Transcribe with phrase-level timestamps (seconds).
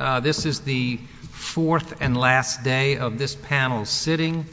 [0.00, 0.96] Uh, this is the
[1.30, 4.46] fourth and last day of this panel's sitting.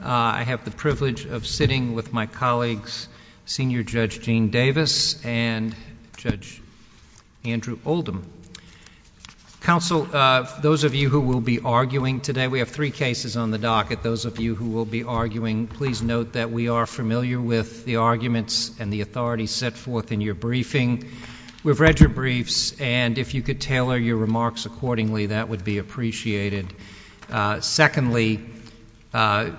[0.00, 3.06] Uh, I have the privilege of sitting with my colleagues,
[3.44, 5.76] Senior Judge Gene Davis and
[6.16, 6.62] Judge
[7.44, 8.32] Andrew Oldham.
[9.60, 13.50] Counsel, uh, those of you who will be arguing today, we have three cases on
[13.50, 14.02] the docket.
[14.02, 17.96] Those of you who will be arguing, please note that we are familiar with the
[17.96, 21.10] arguments and the authorities set forth in your briefing.
[21.68, 25.76] We've read your briefs, and if you could tailor your remarks accordingly, that would be
[25.76, 26.72] appreciated.
[27.30, 28.40] Uh, secondly,
[29.12, 29.50] uh,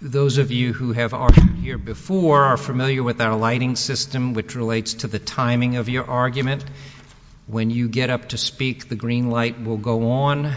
[0.00, 4.54] those of you who have argued here before are familiar with our lighting system, which
[4.54, 6.64] relates to the timing of your argument.
[7.46, 10.54] When you get up to speak, the green light will go on,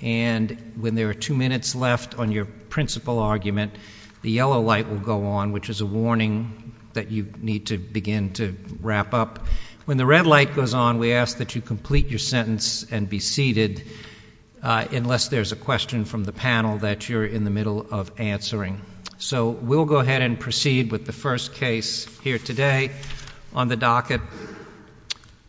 [0.00, 3.74] and when there are two minutes left on your principal argument,
[4.22, 8.32] the yellow light will go on, which is a warning that you need to begin
[8.34, 9.46] to wrap up.
[9.90, 13.18] When the red light goes on, we ask that you complete your sentence and be
[13.18, 13.82] seated,
[14.62, 18.80] uh, unless there's a question from the panel that you're in the middle of answering.
[19.18, 22.92] So we'll go ahead and proceed with the first case here today
[23.52, 24.20] on the docket.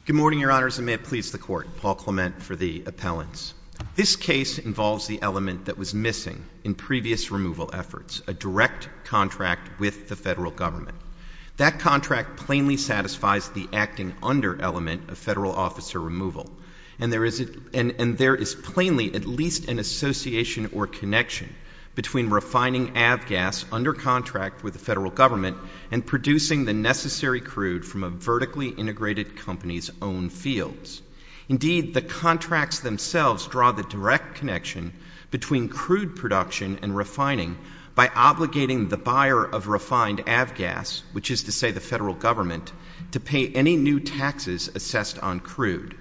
[0.06, 1.78] Good morning, Your Honors, and may it please the Court.
[1.78, 3.54] Paul Clement for the appellants.
[3.96, 9.80] This case involves the element that was missing in previous removal efforts, a direct contract
[9.80, 10.98] with the federal government.
[11.58, 16.50] That contract plainly satisfies the acting under element of federal officer removal,
[16.98, 21.54] and there is plainly at least an association or connection
[21.96, 25.58] between refining avgas under contract with the federal government
[25.92, 31.02] and producing the necessary crude from a vertically integrated company's own fields.
[31.50, 34.94] Indeed, the contracts themselves draw the direct connection
[35.32, 37.58] between crude production and refining
[37.94, 42.72] by obligating the buyer of refined avgas, which is to say the federal government,
[43.12, 45.96] to pay any new taxes assessed on crude.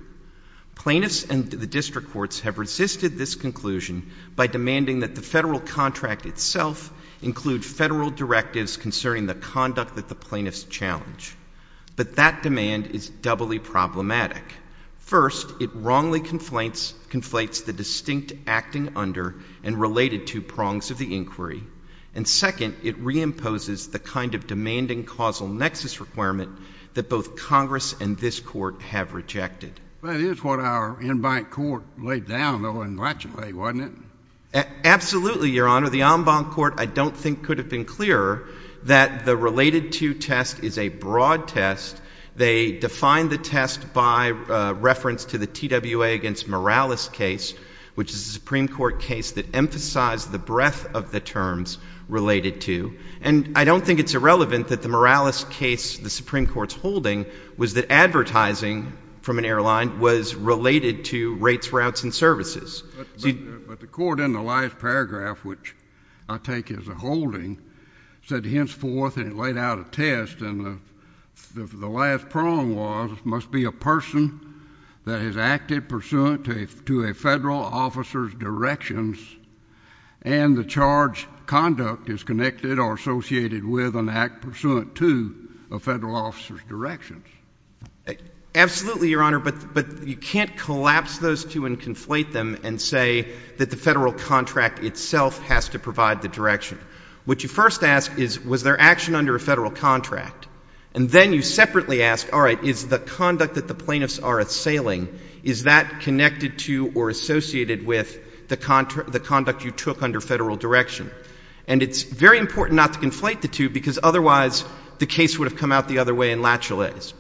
[0.80, 6.24] Plaintiffs and the district courts have resisted this conclusion by demanding that the federal contract
[6.24, 11.36] itself include federal directives concerning the conduct that the plaintiffs challenge.
[11.96, 14.42] But that demand is doubly problematic.
[15.00, 21.62] First, it wrongly conflates the distinct acting under and related to prongs of the inquiry.
[22.14, 26.58] And second, it reimposes the kind of demanding causal nexus requirement
[26.94, 29.78] that both Congress and this Court have rejected.
[30.02, 33.98] That is what our en banc court laid down, though, in Latiolais, wasn't
[34.54, 34.66] it?
[34.82, 35.90] Absolutely, Your Honor.
[35.90, 38.48] The en banc court, I don't think, could have been clearer
[38.84, 42.00] that the related to test is a broad test.
[42.34, 47.52] They defined the test by uh, reference to the TWA against Morales case,
[47.94, 51.76] which is a Supreme Court case that emphasized the breadth of the terms
[52.08, 52.96] related to.
[53.20, 57.26] And I don't think it's irrelevant that the Morales case, the Supreme Court's holding,
[57.58, 62.82] was that advertising from an airline was related to rates, routes, and services.
[63.22, 65.74] But the court in the last paragraph, which
[66.28, 67.58] I take as a holding,
[68.26, 70.80] said henceforth, and it laid out a test, and
[71.54, 74.40] the last prong was, must be a person
[75.04, 76.44] that has acted pursuant
[76.86, 79.18] to a federal officer's directions
[80.22, 85.34] and the charge conduct is connected or associated with an act pursuant to
[85.70, 87.26] a federal officer's directions.
[88.54, 93.28] Absolutely, Your Honor, but but you can't collapse those two and conflate them and say
[93.58, 96.78] that the federal contract itself has to provide the direction.
[97.24, 100.48] What you first ask is, was there action under a federal contract?
[100.94, 105.16] And then you separately ask, all right, is the conduct that the plaintiffs are assailing,
[105.44, 111.08] is that connected to or associated with the conduct you took under federal direction?
[111.68, 114.64] And it's very important not to conflate the two because otherwise
[114.98, 117.12] the case would have come out the other way in Latiolais's.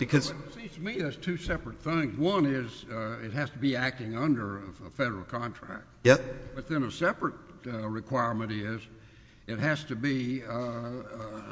[0.80, 2.16] To me that's two separate things.
[2.16, 5.84] One is uh, it has to be acting under a federal contract.
[6.04, 6.54] Yep.
[6.54, 7.34] But then a separate
[7.66, 8.80] uh, requirement is
[9.46, 10.88] it has to be, uh,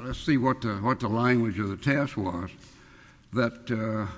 [0.02, 2.48] let's see what the language of the test was,
[3.34, 4.08] that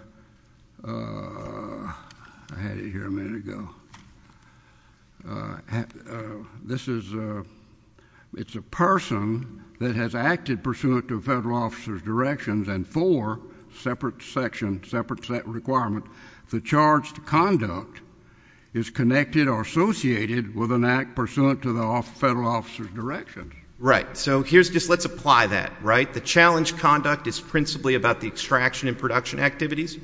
[0.85, 1.93] I
[2.57, 3.69] had it here a minute ago.
[6.63, 7.13] This is,
[8.37, 13.41] it's a person that has acted pursuant to a federal officer's directions and four
[13.79, 16.05] separate section, separate requirement,
[16.51, 18.01] the charged conduct
[18.73, 23.53] is connected or associated with an act pursuant to the federal officer's directions.
[23.79, 24.17] Right.
[24.17, 26.13] So here's just, let's apply that, right?
[26.13, 29.99] The challenge conduct is principally about the extraction and production activities.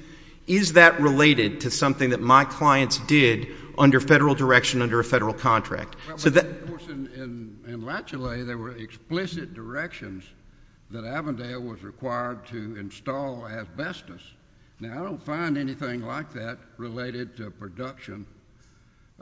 [0.47, 5.35] Is that related to something that my clients did under federal direction under a federal
[5.35, 5.97] contract?
[6.09, 10.25] Well, but of course, in Latiolais, there were explicit directions
[10.91, 14.23] that Avondale was required to install asbestos.
[14.79, 18.27] Now, I don't find anything like that related to production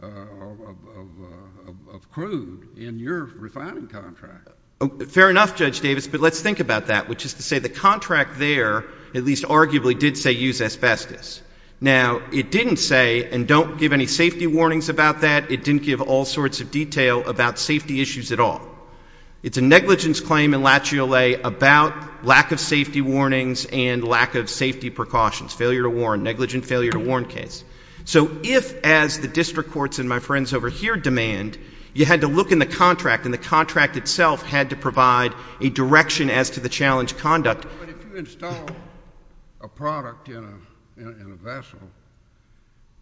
[0.02, 4.48] uh, uh, of crude in your refining contract.
[4.80, 7.68] Oh, fair enough, Judge Davis, but let's think about that, which is to say the
[7.68, 8.84] contract there
[9.14, 11.40] at least arguably did say use asbestos.
[11.80, 16.00] Now, it didn't say, and don't give any safety warnings about that, it didn't give
[16.00, 18.73] all sorts of detail about safety issues at all.
[19.44, 24.88] It's a negligence claim in Latiolais about lack of safety warnings and lack of safety
[24.88, 27.62] precautions, failure to warn, negligent failure to warn case.
[28.06, 31.58] So if, as the district courts and my friends over here demand,
[31.92, 35.68] you had to look in the contract and the contract itself had to provide a
[35.68, 37.66] direction as to the challenge conduct.
[37.78, 38.66] But if you install
[39.60, 40.58] a product in
[40.96, 41.80] a vessel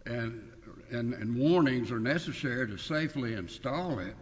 [0.05, 4.13] and warnings are necessary to safely install it,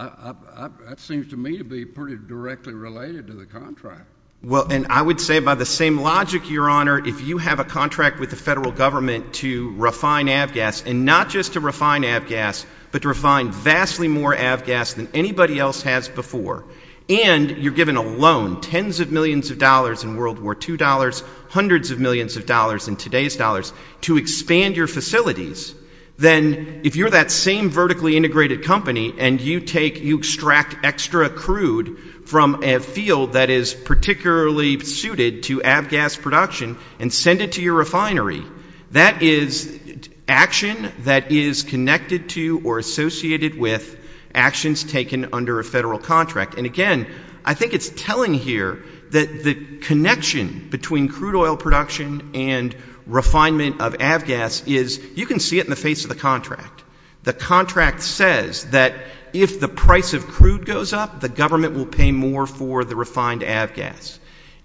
[0.00, 4.06] that seems to me to be pretty directly related to the contract.
[4.42, 7.64] Well, and I would say by the same logic, Your Honor, if you have a
[7.64, 13.02] contract with the federal government to refine avgas, and not just to refine avgas, but
[13.02, 16.64] to refine vastly more avgas than anybody else has before,
[17.10, 21.22] and you're given a loan, tens of millions of dollars in World War II dollars,
[21.50, 25.74] hundreds of millions of dollars in today's dollars, to expand your facilities,
[26.20, 31.98] then if you're that same vertically integrated company and you take, you extract extra crude
[32.26, 37.72] from a field that is particularly suited to avgas production and send it to your
[37.72, 38.44] refinery,
[38.90, 39.80] that is
[40.28, 43.96] action that is connected to or associated with
[44.34, 46.54] actions taken under a federal contract.
[46.54, 47.06] And again,
[47.46, 52.76] I think it's telling here that the connection between crude oil production and
[53.10, 56.84] refinement of avgas is, you can see it in the face of the contract.
[57.24, 58.94] The contract says that
[59.32, 63.42] if the price of crude goes up, the government will pay more for the refined
[63.42, 64.18] avgas.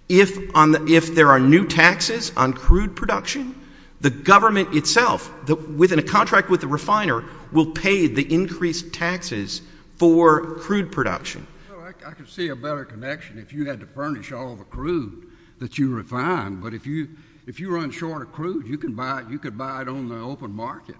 [0.08, 3.56] If there are new taxes on crude production,
[4.02, 9.62] the government itself, within a contract with the refiner, will pay the increased taxes
[9.98, 11.48] for crude production.
[12.06, 15.28] I could see a better connection if you had to furnish all the crude
[15.60, 16.58] that you refine.
[16.62, 17.10] But if you
[17.68, 20.96] run short of crude, you could buy it on the open market.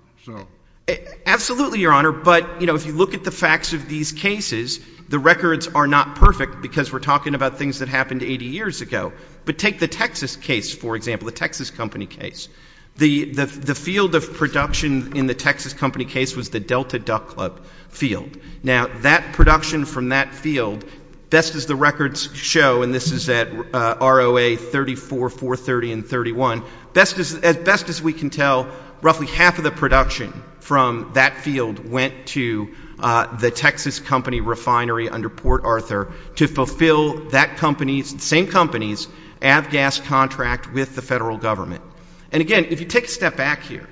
[1.26, 2.12] Absolutely, Your Honor.
[2.12, 5.88] But you know, if you look at the facts of these cases, the records are
[5.88, 9.12] not perfect because we're talking about things that happened 80 years ago.
[9.46, 12.50] But take the Texas case, for example, the Texas company case.
[12.98, 18.38] The field of production in the Texas company case was the Delta Duck Club field.
[18.64, 20.86] Now, that production from that field,
[21.30, 26.64] best as the records show, and this is at uh, ROA 34, 430, and 31,
[26.96, 28.68] as as best as we can tell,
[29.02, 35.10] roughly half of the production from that field went to uh, the Texas company refinery
[35.10, 39.08] under Port Arthur to fulfill that company's, same company's,
[39.42, 41.84] avgas contract with the federal government.
[42.32, 43.88] And again, if you take a step back here,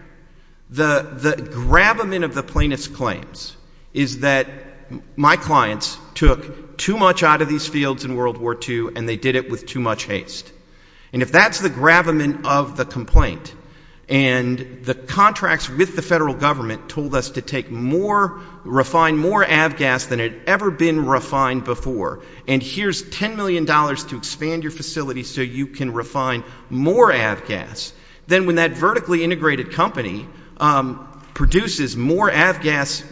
[0.70, 3.56] the gravamen of the plaintiff's claims
[3.94, 4.48] is that
[5.16, 9.18] my clients took too much out of these fields in World War II and they
[9.18, 10.52] did it with too much haste.
[11.12, 13.54] And if that's the gravamen of the complaint,
[14.10, 20.10] and the contracts with the federal government told us to take more, refine more avgas
[20.10, 25.42] than had ever been refined before, and here's $10 million to expand your facility so
[25.42, 27.94] you can refine more avgas,
[28.28, 30.28] then when that vertically integrated company
[30.58, 33.06] um, produces more avgas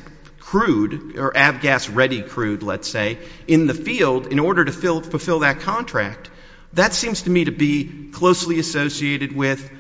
[0.51, 3.17] crude, or avgas-ready crude, let's say,
[3.47, 6.29] in the field in order to fulfill that contract,
[6.73, 9.71] that seems to me to be closely associated with,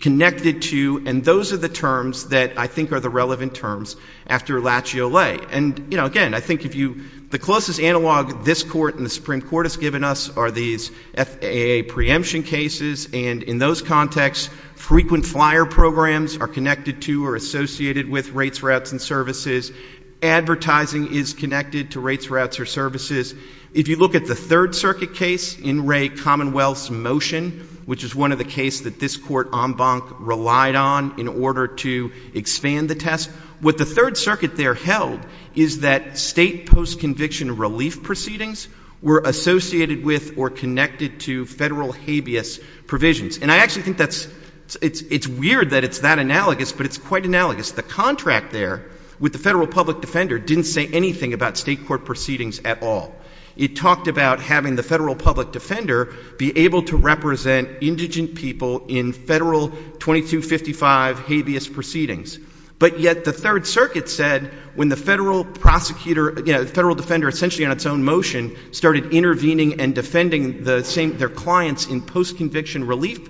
[0.00, 3.96] connected to, and those are the terms that I think are the relevant terms
[4.26, 5.46] after Latiolais.
[5.50, 9.10] And you know, again, I think if you, the closest analog this court and the
[9.10, 15.26] Supreme Court has given us are these FAA preemption cases, and in those contexts, frequent
[15.26, 19.72] flyer programs are connected to or associated with rates, routes, and services.
[20.20, 23.34] Advertising is connected to rates, routes, or services.
[23.72, 28.32] If you look at the Third Circuit case, In re Commonwealth's motion, which is one
[28.32, 32.96] of the cases that this court en banc relied on in order to expand the
[32.96, 35.20] test, what the Third Circuit there held
[35.54, 38.68] is that state post-conviction relief proceedings
[39.00, 42.58] were associated with or connected to federal habeas
[42.88, 43.38] provisions.
[43.38, 44.26] And I actually think that's,
[44.82, 47.72] it's weird that it's that analogous, but it's quite analogous.
[47.72, 48.86] The contract there
[49.20, 53.14] with the federal public defender didn't say anything about state court proceedings at all.
[53.56, 59.12] It talked about having the federal public defender be able to represent indigent people in
[59.12, 62.38] federal 2255 habeas proceedings.
[62.78, 67.28] But yet the Third Circuit said when the federal prosecutor, you know, the federal defender
[67.28, 72.86] essentially on its own motion started intervening and defending the same, their clients in post-conviction
[72.86, 73.28] relief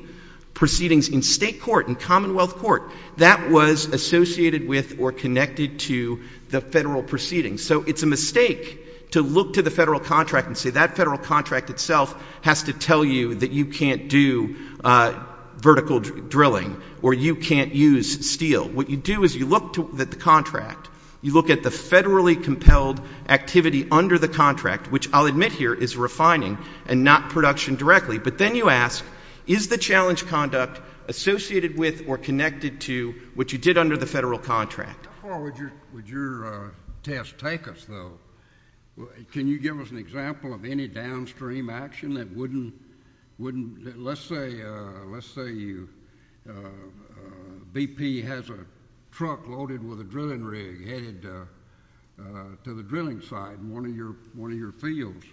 [0.58, 6.60] proceedings in state court, in Commonwealth Court, that was associated with or connected to the
[6.60, 7.64] federal proceedings.
[7.64, 11.70] So it's a mistake to look to the federal contract and say that federal contract
[11.70, 12.12] itself
[12.42, 15.24] has to tell you that you can't do uh,
[15.58, 18.68] vertical drilling or you can't use steel.
[18.68, 20.88] What you do is you look at the contract,
[21.22, 25.96] you look at the federally compelled activity under the contract, which I'll admit here is
[25.96, 28.18] refining and not production directly.
[28.18, 29.04] But then you ask,
[29.48, 34.38] is the challenge conduct associated with or connected to what you did under the federal
[34.38, 35.06] contract?
[35.22, 36.70] How far would your uh,
[37.02, 38.18] test take us, though?
[39.32, 42.74] Can you give us an example of any downstream action that wouldn't,
[43.38, 45.06] let's say uh,
[46.48, 46.52] uh,
[47.72, 48.58] BP has a
[49.12, 53.86] truck loaded with a drilling rig headed to the drilling site in one
[54.52, 55.24] of your fields.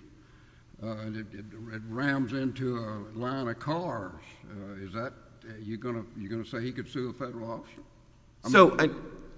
[0.83, 4.11] Uh, it rams into a line of cars.
[4.49, 5.13] Uh, is that,
[5.63, 5.77] you're
[6.17, 7.81] you going to say he could sue a federal officer?
[8.49, 8.77] So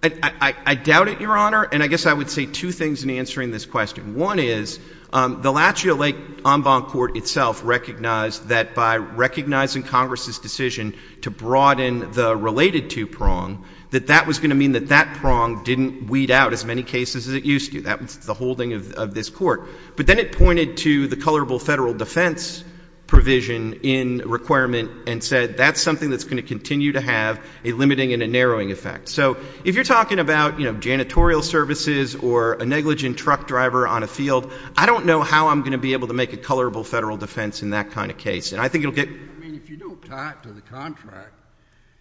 [0.03, 3.51] I doubt it, Your Honor, and I guess I would say two things in answering
[3.51, 4.15] this question.
[4.15, 4.79] One is
[5.13, 12.11] um, the Latiolais En Banc Court itself recognized that by recognizing Congress's decision to broaden
[12.11, 16.31] the related to prong, that that was going to mean that that prong didn't weed
[16.31, 17.81] out as many cases as it used to.
[17.81, 19.69] That was the holding of this court.
[19.95, 22.63] But then it pointed to the colorable federal defense
[23.07, 28.11] provision in requirement and said that's something that's going to continue to have a limiting
[28.11, 29.07] and a narrowing effect.
[29.07, 34.03] So if you're talking about, you know, janitorial services or a negligent truck driver on
[34.03, 36.83] a field, I don't know how I'm going to be able to make a colorable
[36.83, 38.51] federal defense in that kind of case.
[38.51, 39.07] And I think it'll get...
[39.07, 41.31] I mean, if you don't tie it to the contract,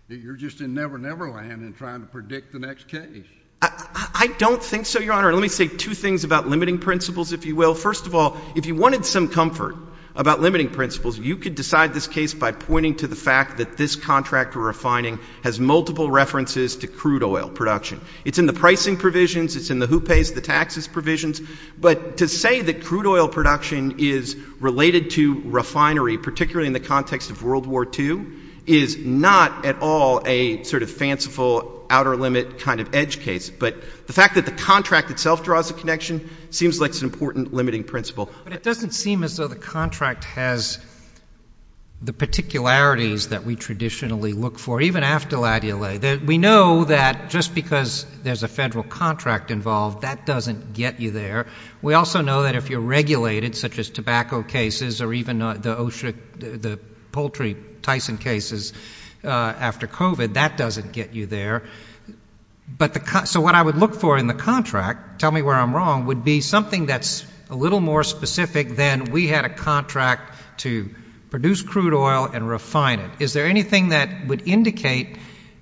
[0.08, 3.26] you're just in never, never land and trying to predict the next case.
[3.62, 5.32] I don't think so, Your Honor.
[5.32, 7.74] Let me say two things about limiting principles, if you will.
[7.74, 9.76] First of all, if you wanted some comfort
[10.14, 13.96] about limiting principles, you could decide this case by pointing to the fact that this
[13.96, 18.00] contract we're refining has multiple references to crude oil production.
[18.24, 19.56] It's in the pricing provisions.
[19.56, 21.40] It's in the who pays the taxes provisions.
[21.78, 27.30] But to say that crude oil production is related to refinery, particularly in the context
[27.30, 28.26] of World War II,
[28.66, 33.48] is not at all a sort of fanciful outer limit kind of edge case.
[33.50, 37.54] But the fact that the contract itself draws a connection seems like it's an important
[37.54, 38.30] limiting principle.
[38.44, 40.78] But it doesn't seem as though the contract has
[42.02, 46.24] the particularities that we traditionally look for, even after Latiolais.
[46.26, 51.46] We know that just because there's a federal contract involved, that doesn't get you there.
[51.80, 55.74] We also know that if you're regulated, such as tobacco cases or even uh, the
[55.74, 56.78] OSHA, the
[57.16, 58.72] poultry Tyson cases
[59.24, 61.62] uh, after COVID, that doesn't get you there.
[63.24, 66.24] So what I would look for in the contract, tell me where I'm wrong, would
[66.24, 70.90] be something that's a little more specific than we had a contract to
[71.30, 73.10] produce crude oil and refine it.
[73.18, 75.16] Is there anything that would indicate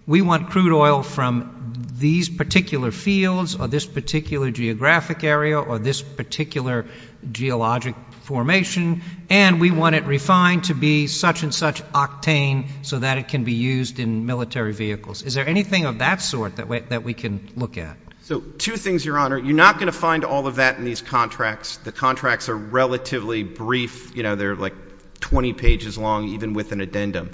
[0.07, 6.03] we want crude oil from these particular fields or this particular geographic area or this
[6.03, 6.87] particular
[7.31, 13.19] geologic formation, and we want it refined to be such and such octane so that
[13.19, 15.23] it can be used in military vehicles?
[15.23, 17.97] Is there anything of that sort that we can look at?
[18.23, 19.37] So two things, Your Honor.
[19.37, 21.77] You're not going to find all of that in these contracts.
[21.77, 24.17] The contracts are relatively brief.
[24.17, 24.73] You know, they're like
[25.21, 27.31] 20 pages long, even with an addendum.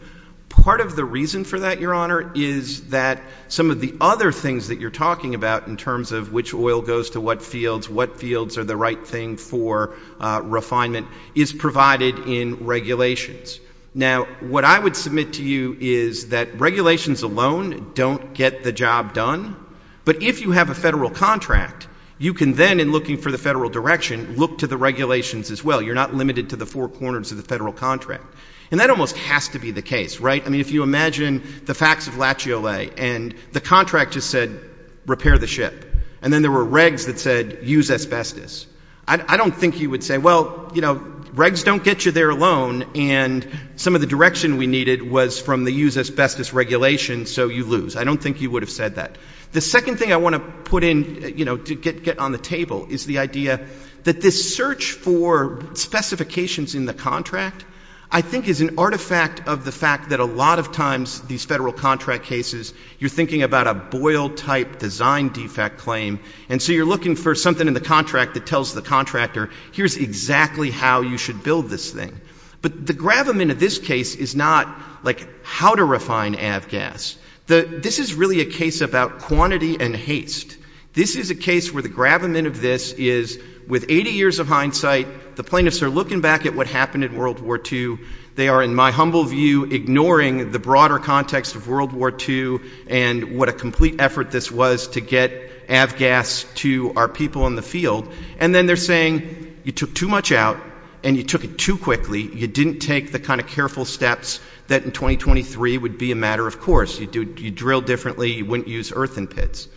[0.62, 4.68] Part of the reason for that, Your Honor, is that some of the other things
[4.68, 8.58] that you're talking about in terms of which oil goes to what fields, what fields
[8.58, 13.58] are the right thing for uh, refinement, is provided in regulations.
[13.94, 19.14] Now, what I would submit to you is that regulations alone don't get the job
[19.14, 19.56] done,
[20.04, 21.88] but if you have a federal contract,
[22.18, 25.80] you can then, in looking for the federal direction, look to the regulations as well.
[25.80, 28.26] You're not limited to the four corners of the federal contract.
[28.70, 30.44] And that almost has to be the case, right?
[30.44, 34.60] I mean, if you imagine the facts of Latiolais and the contract just said
[35.06, 35.86] repair the ship,
[36.22, 38.66] and then there were regs that said use asbestos,
[39.08, 40.94] I don't think you would say, well, you know,
[41.34, 45.64] regs don't get you there alone, and some of the direction we needed was from
[45.64, 47.96] the use asbestos regulation, so you lose.
[47.96, 49.18] I don't think you would have said that.
[49.50, 52.86] The second thing I want to put in, you know, to get on the table
[52.88, 53.66] is the idea
[54.04, 57.64] that this search for specifications in the contract,
[58.12, 61.72] I think is an artifact of the fact that a lot of times these federal
[61.72, 67.36] contract cases, you're thinking about a Boyle-type design defect claim, and so you're looking for
[67.36, 71.92] something in the contract that tells the contractor, here's exactly how you should build this
[71.92, 72.20] thing.
[72.62, 74.66] But the gravamen of this case is not
[75.04, 77.16] like how to refine avgas.
[77.46, 80.56] This is really a case about quantity and haste.
[80.92, 83.40] This is a case where the gravamen of this is,
[83.70, 87.40] with 80 years of hindsight, the plaintiffs are looking back at what happened in World
[87.40, 87.98] War II.
[88.34, 92.58] They are, in my humble view, ignoring the broader context of World War II
[92.88, 97.62] and what a complete effort this was to get avgas to our people in the
[97.62, 98.12] field.
[98.40, 100.58] And then they're saying, you took too much out,
[101.04, 102.22] and you took it too quickly.
[102.22, 106.46] You didn't take the kind of careful steps that in 2023 would be a matter
[106.46, 106.98] of course.
[106.98, 108.32] You drill differently.
[108.32, 109.68] You wouldn't use earthen pits.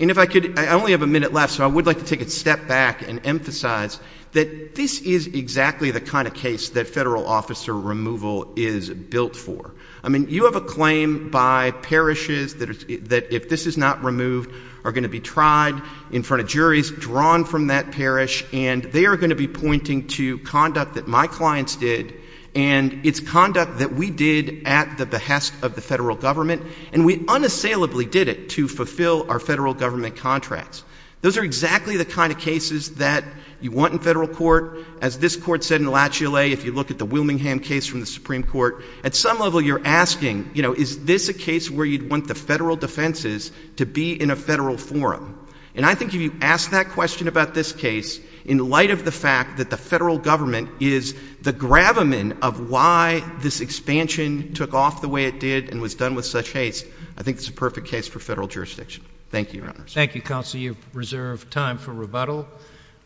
[0.00, 2.04] And if I could, I only have a minute left, so I would like to
[2.04, 3.98] take a step back and emphasize
[4.32, 9.74] that this is exactly the kind of case that federal officer removal is built for.
[10.04, 14.52] I mean, you have a claim by parishes that if this is not removed,
[14.84, 19.06] are going to be tried in front of juries drawn from that parish, and they
[19.06, 22.14] are going to be pointing to conduct that my clients did,
[22.58, 26.62] and it's conduct that we did at the behest of the federal government,
[26.92, 30.82] and we unassailably did it to fulfill our federal government contracts.
[31.20, 33.22] Those are exactly the kind of cases that
[33.60, 34.80] you want in federal court.
[35.00, 38.06] As this court said in Latiolais, if you look at the Willingham case from the
[38.06, 42.10] Supreme Court, at some level you're asking, you know, is this a case where you'd
[42.10, 45.46] want the federal defenses to be in a federal forum?
[45.76, 48.18] And I think if you ask that question about this case,
[48.48, 53.60] in light of the fact that the federal government is the gravamen of why this
[53.60, 56.86] expansion took off the way it did and was done with such haste,
[57.16, 59.04] I think it's a perfect case for federal jurisdiction.
[59.30, 59.92] Thank you, Your Honors.
[59.92, 60.60] Thank you, Counsel.
[60.60, 62.48] You've reserved time for rebuttal.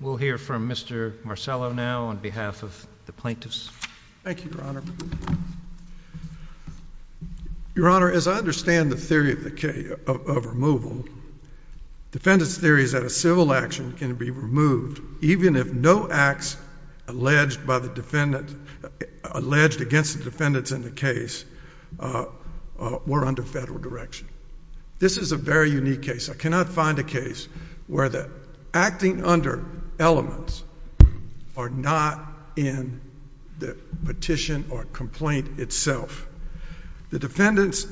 [0.01, 1.13] We'll hear from Mr.
[1.25, 3.69] Marcello now on behalf of the plaintiffs.
[4.23, 4.83] Thank you, Your Honor.
[7.75, 9.33] Your Honor, as I understand the theory
[10.07, 11.05] of removal,
[12.12, 16.57] defendant's theory is that a civil action can be removed even if no acts
[17.09, 18.54] alleged by the defendant,
[19.25, 21.45] alleged against the defendants in the case,
[21.99, 22.26] uh,
[22.78, 24.28] uh, were under federal direction.
[24.99, 26.28] This is a very unique case.
[26.28, 27.49] I cannot find a case
[27.87, 28.30] where the
[28.73, 29.65] acting under
[29.99, 30.63] elements
[31.56, 32.25] are not
[32.56, 33.00] in
[33.58, 36.26] the petition or complaint itself.
[37.10, 37.87] The defendants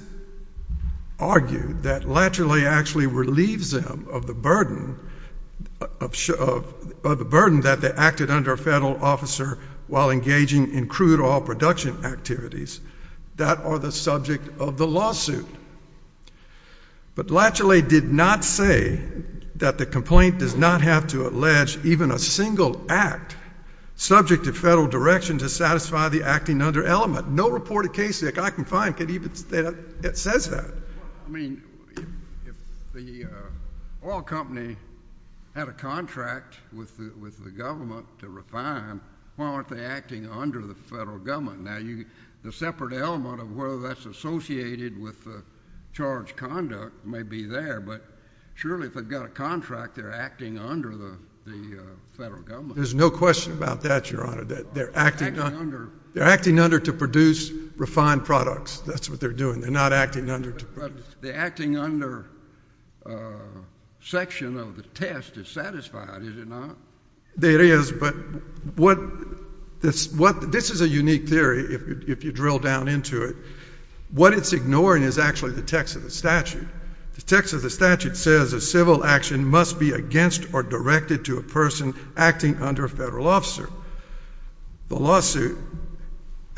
[1.21, 4.99] argue that Latiolais actually relieves them of the burden
[6.01, 6.13] of
[7.19, 12.05] the burden that they acted under a federal officer while engaging in crude oil production
[12.05, 12.81] activities
[13.37, 15.47] that are the subject of the lawsuit.
[17.15, 19.01] But Latiolais did not say
[19.57, 23.37] that the complaint does not have to allege even a single act
[23.97, 27.29] subject to federal direction to satisfy the acting under element.
[27.29, 30.80] No reported case that I can find that it says that.
[31.31, 31.62] I mean,
[32.45, 32.57] if
[32.93, 34.77] the uh, oil company
[35.55, 39.01] had a contract with with the government to refine,
[39.37, 41.61] why aren't they acting under the federal government?
[41.61, 41.79] Now,
[42.43, 45.45] the separate element of whether that's associated with the
[45.93, 48.03] charged conduct may be there, but
[48.55, 51.16] surely if they've got a contract, they're acting under the
[51.47, 52.75] the uh, federal government.
[52.75, 58.81] There's no question about that, Your Honor, that they're acting under to produce refined products.
[58.81, 59.61] That's what they're doing.
[59.61, 61.05] They're not acting under to produce.
[61.20, 62.31] The acting under
[63.07, 63.33] uh,
[64.03, 66.77] section of the test is satisfied, is it not?
[67.37, 68.14] It is, but
[69.81, 71.75] this is a unique theory
[72.09, 73.37] if you drill down into it.
[74.11, 76.66] What it's ignoring is actually the text of the statute.
[77.14, 81.38] The text of the statute says a civil action must be against or directed to
[81.38, 83.70] a person acting under a federal officer.
[84.88, 85.57] The lawsuit,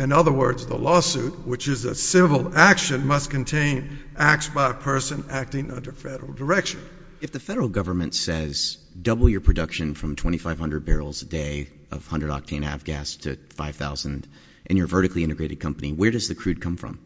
[0.03, 4.75] in other words, the lawsuit, which is a civil action, must contain acts by a
[4.75, 6.81] person acting under federal direction.
[7.21, 12.65] If the federal government says double your production from 2,500 barrels a day of 100-octane
[12.65, 14.27] avgas to 5,000
[14.67, 16.99] in your vertically integrated company, where does the crude come from?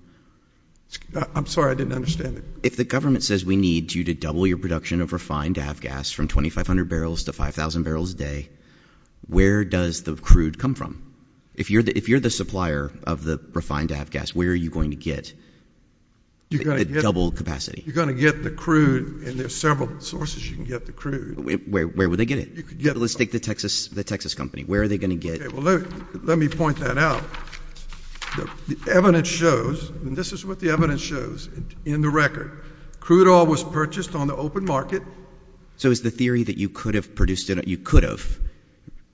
[1.15, 2.45] Uh, I'm sorry, I didn't understand it.
[2.63, 6.29] If the government says we need you to double your production of refined avgas from
[6.29, 8.49] 2,500 barrels to 5,000 barrels a day,
[9.27, 11.06] where does the crude come from?
[11.57, 15.33] If you're the supplier of the refined avgas, where are you going to get
[16.51, 17.83] the double capacity?
[17.87, 21.67] You're going to get the crude, and there's several sources you can get the crude.
[21.67, 22.51] Where where would they get it?
[22.51, 22.97] You could get.
[22.97, 24.65] Let's take the Texas the Texas company.
[24.65, 25.53] Where are they going to get it?
[25.55, 27.25] Let me point that out.
[28.69, 31.49] The evidence shows, and this is what the evidence shows
[31.87, 32.65] in the record,
[33.01, 35.03] crude oil was purchased on the open market.
[35.79, 38.39] So is the theory that you could have produced it, you could have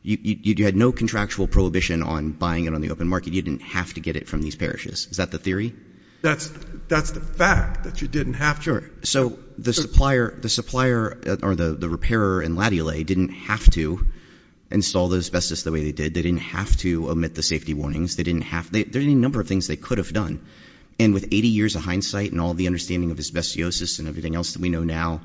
[0.03, 3.33] You had no contractual prohibition on buying it on the open market.
[3.33, 5.07] You didn't have to get it from these parishes.
[5.11, 5.75] Is that the theory?
[6.23, 8.63] That's the fact, that you didn't have to.
[8.63, 8.91] Sure.
[9.03, 14.07] So the supplier uh, or the repairer in Latiolais didn't have to
[14.71, 16.15] install the asbestos the way they did.
[16.15, 18.17] They didn't have to omit the safety warnings.
[18.17, 20.41] There are any number of things they could have done.
[20.99, 24.53] And with 80 years of hindsight and all the understanding of asbestosis and everything else
[24.53, 25.23] that we know now,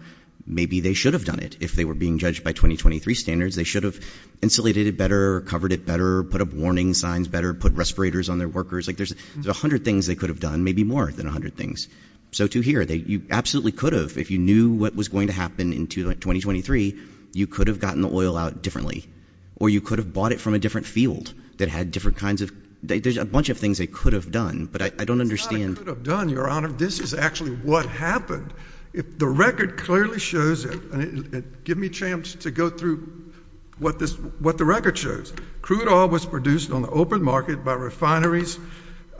[0.48, 1.58] maybe they should have done it.
[1.60, 4.00] If they were being judged by 2023 standards, they should have
[4.42, 8.48] insulated it better, covered it better, put up warning signs better, put respirators on their
[8.48, 8.88] workers.
[8.88, 9.14] Like there's
[9.46, 11.88] a hundred things they could have done, maybe more than a hundred things.
[12.32, 14.18] So to here, you absolutely could have.
[14.18, 17.00] If you knew what was going to happen in 2023,
[17.34, 19.10] you could have gotten the oil out differently.
[19.56, 22.52] Or you could have bought it from a different field that had different kinds of–
[22.84, 25.82] there's a bunch of things they could have done, but I don't understand– It's not
[25.82, 26.68] a could have done, Your Honor.
[26.68, 28.54] This is actually what happened.
[28.98, 30.82] The record clearly shows it.
[30.92, 33.32] And give me a chance to go through
[33.78, 35.32] what this what the record shows.
[35.62, 38.58] Crude oil was produced on the open market by refineries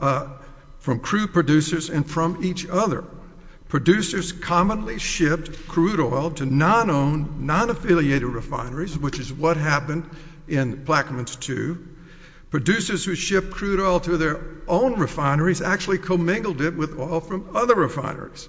[0.00, 0.28] uh,
[0.80, 3.04] from crude producers and from each other.
[3.68, 10.08] Producers commonly shipped crude oil to non-owned, non-affiliated refineries, which is what happened
[10.48, 11.86] in Plaquemines 2.
[12.50, 17.54] Producers who shipped crude oil to their own refineries actually commingled it with oil from
[17.54, 18.48] other refineries.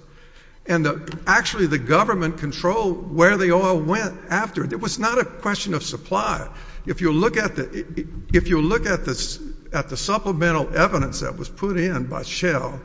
[0.70, 0.86] And
[1.26, 4.64] actually the government controlled where the oil went after.
[4.64, 6.48] It It was not a question of supply.
[6.86, 12.80] If you look at the supplemental evidence that was put in by Shell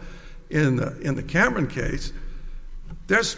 [0.49, 2.11] in the Cameron case,
[3.05, 3.37] there's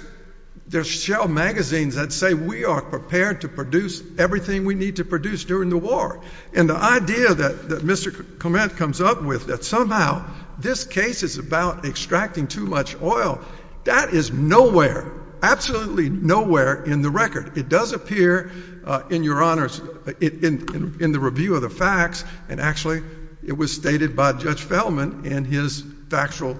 [0.69, 5.45] there's Shell magazines that say we are prepared to produce everything we need to produce
[5.45, 6.19] during the war.
[6.53, 8.39] And the idea that Mr.
[8.39, 10.25] Clement comes up with, that somehow
[10.57, 13.39] this case is about extracting too much oil,
[13.87, 17.57] that is nowhere, absolutely nowhere in the record.
[17.57, 18.51] It does appear
[18.85, 19.79] uh, in Your Honor's–
[20.21, 23.01] in the review of the facts, and actually
[23.45, 26.59] it was stated by Judge Feldman in his factual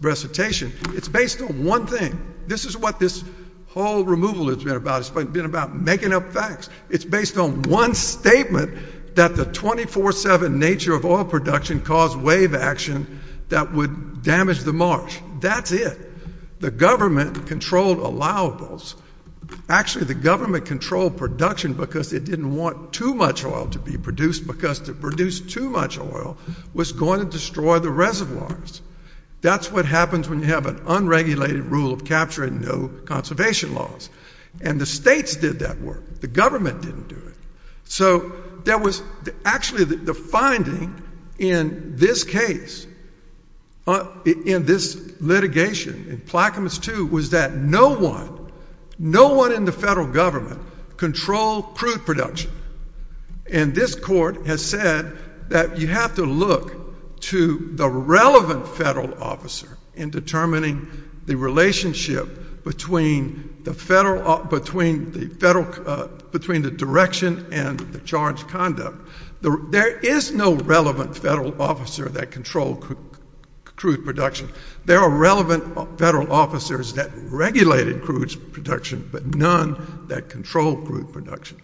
[0.00, 0.72] recitation.
[0.90, 2.20] It's based on one thing.
[2.46, 3.24] This is what this
[3.68, 5.00] whole removal has been about.
[5.00, 6.70] It's been about making up facts.
[6.88, 13.20] It's based on one statement that the 24-7 nature of oil production caused wave action
[13.48, 15.18] that would damage the marsh.
[15.40, 16.09] That's it.
[16.60, 18.94] The government controlled allowables.
[19.68, 24.46] Actually, the government controlled production because it didn't want too much oil to be produced
[24.46, 26.36] because to produce too much oil
[26.74, 28.82] was going to destroy the reservoirs.
[29.40, 34.10] That's what happens when you have an unregulated rule of capture and no conservation laws.
[34.60, 36.20] And the states did that work.
[36.20, 37.36] The government didn't do it.
[37.84, 38.32] So
[38.64, 39.02] there was–
[39.46, 41.02] actually the finding
[41.38, 42.86] in this case,
[43.90, 48.52] Uh, in this litigation, in Plaquemines 2, was that no one,
[49.00, 50.60] no one in the federal government
[50.96, 52.52] controlled crude production.
[53.50, 59.76] And this court has said that you have to look to the relevant federal officer
[59.96, 60.86] in determining
[61.26, 67.98] the relationship between the federal uh,– between the federal, uh, between the direction and the
[67.98, 68.98] charged conduct.
[69.40, 72.82] There is no relevant federal officer that controlled
[73.80, 74.52] crude production.
[74.84, 81.58] There are relevant federal officers that regulated crude production, but none that control crude production.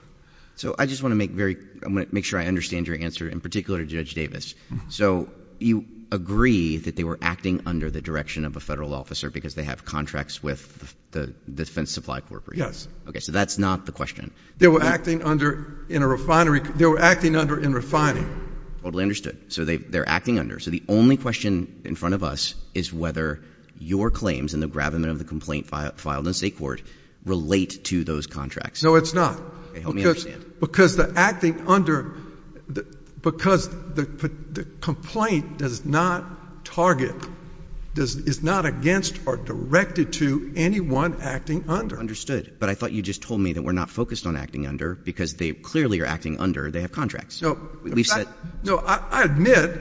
[0.57, 2.98] So I just want to make very– I want to make sure I understand your
[2.98, 4.55] answer, in particular to Judge Davis.
[4.88, 9.55] So you agree that they were acting under the direction of a federal officer because
[9.55, 12.64] they have contracts with the Defense Supply Corporation?
[12.64, 12.88] Yes.
[13.09, 14.33] Okay, so that's not the question.
[14.57, 18.46] They were acting under– in a refinery– they were acting under in refining.
[18.87, 19.53] Totally understood.
[19.53, 20.61] So they're acting under.
[20.61, 23.42] So the only question in front of us is whether
[23.81, 26.83] your claims and the gravamen of the complaint filed in state court
[27.25, 28.85] relate to those contracts.
[28.85, 29.40] No, it's not.
[29.70, 30.61] Okay, help me understand.
[30.61, 32.14] Because the acting under–
[33.22, 37.16] because the complaint does not target–
[37.99, 41.99] is not against or directed to anyone acting under.
[41.99, 42.57] Understood.
[42.59, 45.35] But I thought you just told me that we're not focused on acting under because
[45.35, 46.71] they clearly are acting under.
[46.71, 47.43] They have contracts.
[47.43, 47.59] No,
[48.85, 49.81] I admit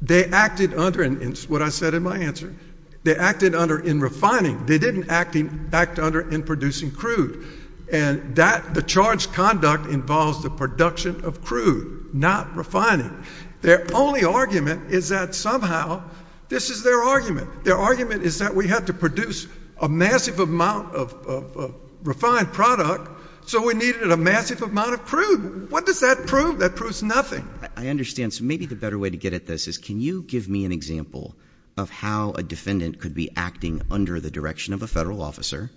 [0.00, 2.54] they acted under– and it's what I said in my answer–
[3.04, 4.64] they acted under in refining.
[4.66, 7.44] They didn't act under in producing crude.
[7.90, 13.24] And that– the charged conduct involves the production of crude, not refining.
[13.60, 16.02] Their only argument is that somehow–
[16.48, 17.64] this is their argument.
[17.64, 19.46] Their argument is that we had to produce
[19.80, 21.74] a massive amount of
[22.04, 23.10] refined product,
[23.48, 25.70] so we needed a massive amount of crude.
[25.70, 26.58] What does that prove?
[26.60, 27.48] That proves nothing.
[27.76, 28.32] I understand.
[28.32, 30.72] So maybe the better way to get at this is can you give me an
[30.72, 31.34] example
[31.76, 35.70] of how a defendant could be acting under the direction of a federal officer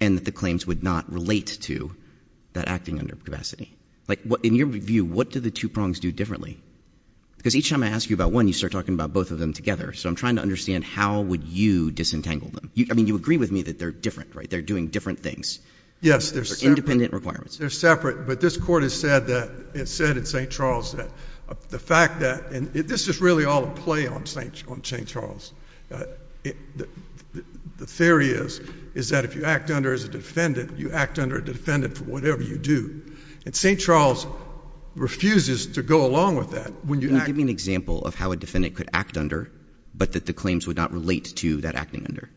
[0.00, 1.94] and that the claims would not relate to
[2.54, 3.76] that acting under capacity?
[4.08, 6.58] Like, in your view, what do the two prongs do differently?
[7.38, 9.52] Because each time I ask you about one, you start talking about both of them
[9.52, 9.92] together.
[9.92, 12.70] So I'm trying to understand how would you disentangle them?
[12.90, 14.50] I mean, you agree with me that they're different, right?
[14.50, 15.60] They're doing different things.
[16.00, 16.68] Yes, they're separate.
[16.68, 17.56] Independent requirements.
[17.56, 20.50] They're separate, but this Court has said that, it said in St.
[20.50, 21.08] Charles that
[21.48, 25.06] uh, the fact that, and this is really all a play on St.
[25.06, 25.52] Charles.
[25.92, 26.04] Uh,
[27.78, 28.60] the theory is,
[28.94, 32.04] is that if you act under as a defendant, you act under a defendant for
[32.04, 33.02] whatever you do.
[33.46, 33.80] And St.
[33.80, 34.26] Charles
[34.98, 36.72] refuses to go along with that.
[36.86, 39.50] Can you give me an example of how a defendant could act under,
[39.94, 42.28] but that the claims would not relate to that acting under?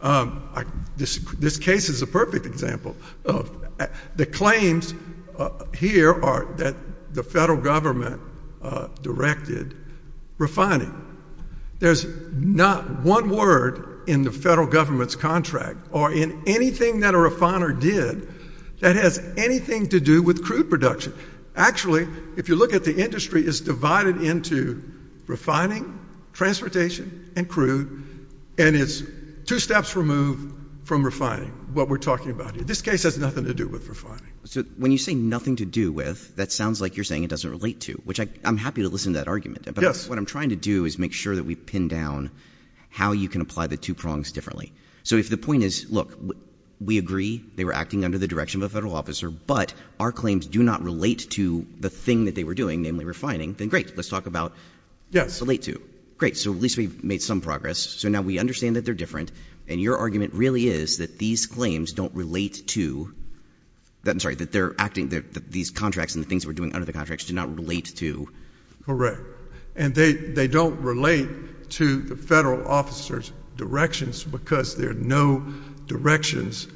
[0.00, 0.48] Um,
[0.96, 2.96] this case is a perfect example.
[3.26, 3.44] Uh,
[4.16, 4.94] the claims
[5.38, 6.76] uh, here are that
[7.12, 8.20] the federal government
[8.62, 9.76] uh, directed
[10.36, 11.04] refining.
[11.78, 17.72] There's not one word in the federal government's contract or in anything that a refiner
[17.72, 18.28] did
[18.80, 21.12] that has anything to do with crude production.
[21.58, 24.82] Actually, if you look at the industry, it's divided into
[25.26, 25.98] refining,
[26.32, 29.02] transportation, and crude, and it's
[29.44, 32.64] two steps removed from refining, what we're talking about here.
[32.64, 34.32] This case has nothing to do with refining.
[34.44, 37.50] So when you say nothing to do with, that sounds like you're saying it doesn't
[37.50, 39.68] relate to, which I'm happy to listen to that argument.
[39.80, 40.04] Yes.
[40.04, 42.30] But what I'm trying to do is make sure that we pin down
[42.88, 44.72] how you can apply the two prongs differently.
[45.02, 46.16] So if the point is, look,
[46.80, 50.46] we agree they were acting under the direction of a federal officer, but our claims
[50.46, 53.96] do not relate to the thing that they were doing, namely refining, then great.
[53.96, 54.52] Let's talk about
[55.10, 55.82] yes, relate to.
[56.18, 56.36] Great.
[56.36, 57.78] So at least we've made some progress.
[57.78, 59.32] So now we understand that they're different,
[59.68, 63.14] and your argument really is that these claims don't relate to,
[64.04, 66.92] I'm sorry, that they're acting, that these contracts and the things we're doing under the
[66.92, 68.28] contracts do not relate to.
[68.84, 69.20] Correct.
[69.76, 75.52] And they don't relate to the federal officer's directions because there are no
[75.88, 76.68] directions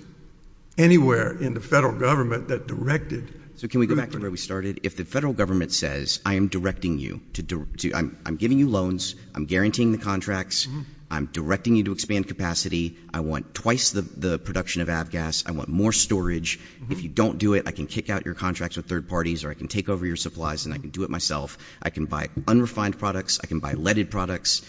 [0.77, 3.40] anywhere in the federal government that directed.
[3.57, 4.81] So can we go back to where we started?
[4.83, 9.44] If the federal government says, I am directing you to, I'm giving you loans, I'm
[9.44, 10.81] guaranteeing the contracts, mm-hmm.
[11.11, 15.68] I'm directing you to expand capacity, I want twice the production of avgas, I want
[15.68, 16.59] more storage.
[16.59, 16.92] Mm-hmm.
[16.92, 19.51] If you don't do it, I can kick out your contracts with third parties or
[19.51, 21.59] I can take over your supplies and I can do it myself.
[21.83, 23.38] I can buy unrefined products.
[23.44, 24.62] I can buy leaded products.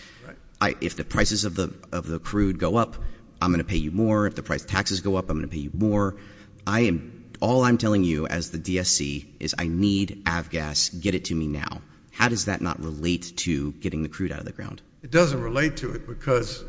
[0.81, 2.95] If the prices of the crude go up,
[3.43, 4.25] I'm going to pay you more.
[4.25, 6.15] If the price taxes go up, I'm going to pay you more.
[6.65, 11.01] I am, All I'm telling you as the DSC is I need avgas.
[11.01, 11.81] Get it to me now.
[12.11, 14.81] How does that not relate to getting the crude out of the ground?
[15.01, 16.63] It doesn't relate to it because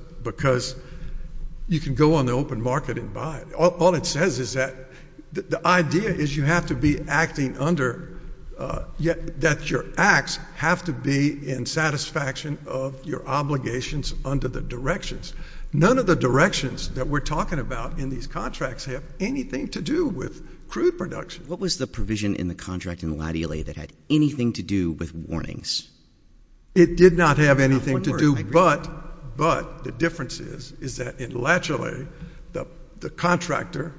[1.69, 3.53] you can go on the open market and buy it.
[3.53, 4.75] All it says is that
[5.33, 8.19] the idea is you have to be acting under,
[8.59, 8.85] uh,
[9.39, 15.35] that your acts have to be in satisfaction of your obligations under the directions.
[15.77, 20.07] None of the directions that we're talking about in these contracts have anything to do
[20.07, 21.49] with crude production.
[21.49, 25.13] What was the provision in the contract in Latiolais that had anything to do with
[25.13, 25.91] warnings?
[26.77, 32.07] It did not have anything to do, but the difference is, is that in Latiolais,
[32.53, 33.93] the contractor,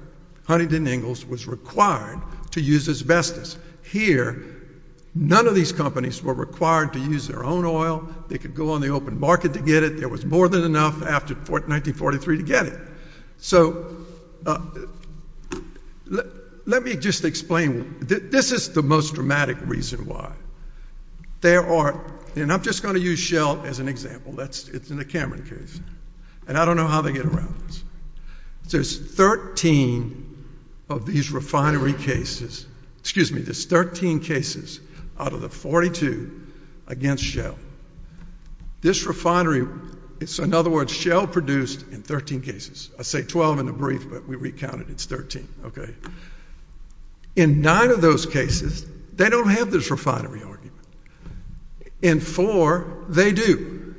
[0.46, 3.58] Huntington Ingalls, was required to use asbestos.
[3.82, 4.55] Here,
[5.16, 8.08] none of these companies were required to use their own oil.
[8.28, 9.98] They could go on the open market to get it.
[9.98, 12.78] There was more than enough after 1943 to get it.
[13.38, 13.96] So
[14.44, 14.58] uh,
[16.66, 17.96] let me just explain.
[18.00, 20.32] This is the most dramatic reason why.
[21.40, 24.38] There are, and I'm just going to use Shell as an example.
[24.40, 25.80] It's in the Cameron case.
[26.46, 27.84] And I don't know how they get around this.
[28.68, 30.34] There's 13
[30.88, 32.66] of these refinery cases,
[33.00, 34.80] excuse me, there's 13 cases
[35.18, 36.46] out of the 42
[36.86, 37.56] against Shell.
[38.80, 39.66] This refinery,
[40.26, 42.90] so in other words, Shell produced in 13 cases.
[42.98, 45.94] I say 12 in the brief, but we recounted it's 13, okay?
[47.34, 50.72] In nine of those cases, they don't have this refinery argument.
[52.02, 53.94] In four, they do.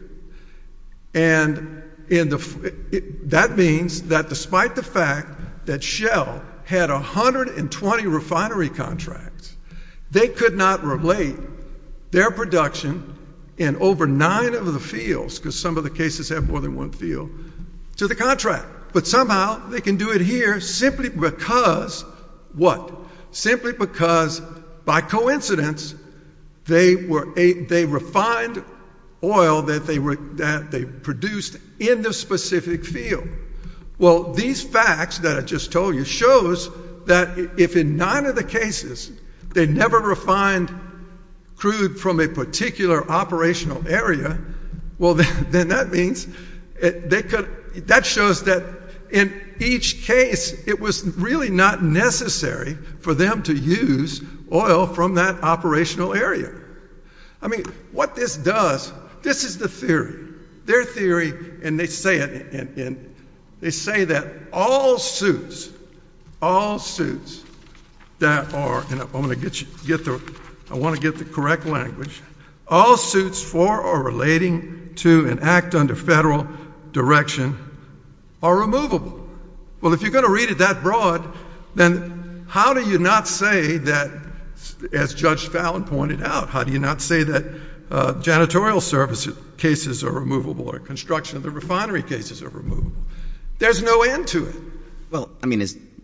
[1.13, 9.27] And that means that despite the fact that Shell had 120 refinery contracts,
[10.12, 11.36] they could not relate
[12.12, 13.15] their production
[13.58, 16.91] in over nine of the fields, because some of the cases have more than one
[16.91, 17.30] field,
[17.98, 18.65] to the contract.
[18.93, 22.04] But somehow they can do it here simply because,
[22.54, 22.93] what?
[23.32, 24.39] Simply because,
[24.86, 25.93] by coincidence,
[26.65, 28.63] they refined
[29.24, 33.28] oil that they produced in the specific field.
[33.98, 36.70] Well, these facts that I just told you shows
[37.06, 39.12] that if in nine of the cases
[39.58, 40.70] they never refined
[41.56, 44.38] crude from a particular operational area,
[45.00, 45.13] well,
[45.50, 46.28] then that means
[46.80, 48.63] they could, that shows that
[49.10, 55.41] in each case, it was really not necessary for them to use oil from that
[55.43, 56.54] operational area.
[57.41, 58.93] I mean, what this does,
[59.24, 60.34] this is the theory.
[60.65, 63.15] Their theory, and they say it, and
[63.60, 65.70] they say that all suits,
[66.41, 67.43] all suits
[68.19, 69.36] that are, and I want to
[71.01, 72.21] get the correct language,
[72.67, 76.47] all suits for or relating to an act under federal
[76.91, 77.58] direction
[78.41, 79.27] are removable.
[79.82, 81.23] Well, if you're going to read it that broad,
[81.75, 84.10] then how do you not say that,
[84.91, 87.45] as Judge Fallon pointed out, how do you not say that
[87.89, 89.27] uh, janitorial service
[89.58, 92.91] cases are removable or construction of the refinery cases are removable?
[93.60, 94.56] There's no end to it.
[95.10, 95.62] Well, I mean,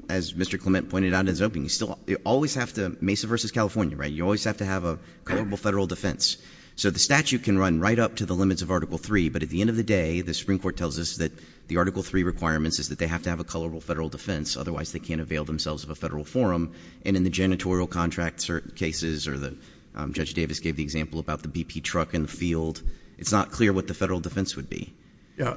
[0.10, 0.60] as Mr.
[0.60, 3.50] Clement pointed out in his opening, you still always have to, Mesa v.
[3.50, 6.38] California, right, you always have to have a colorable federal defense.
[6.76, 9.50] So the statute can run right up to the limits of Article III, but at
[9.50, 11.32] the end of the day, the Supreme Court tells us that
[11.68, 14.92] the Article III requirements is that they have to have a colorable federal defense, otherwise
[14.92, 16.74] they can't avail themselves of a federal forum.
[17.06, 19.56] And in the janitorial contract cases, or the,
[19.94, 22.82] um, Judge Davis gave the example about the BP truck in the field,
[23.20, 24.94] it's not clear what the federal defense would be.